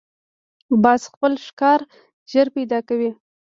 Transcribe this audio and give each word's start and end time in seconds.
باز 0.83 1.01
خپل 1.13 1.33
ښکار 1.45 1.79
ژر 2.31 2.47
پیدا 2.55 2.79
کوي 2.87 3.09